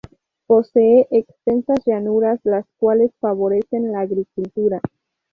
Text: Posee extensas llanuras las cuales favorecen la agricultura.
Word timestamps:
Posee 0.47 1.07
extensas 1.11 1.85
llanuras 1.85 2.39
las 2.43 2.65
cuales 2.79 3.11
favorecen 3.19 3.91
la 3.91 3.99
agricultura. 3.99 4.81